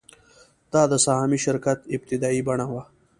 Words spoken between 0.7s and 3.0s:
دا د سهامي شرکت ابتدايي بڼه وه